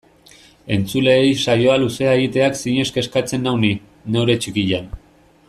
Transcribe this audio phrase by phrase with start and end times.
[0.75, 3.73] Entzuleei saioa luze egiteak zinez kezkatzen nau ni,
[4.17, 4.91] neure txikian.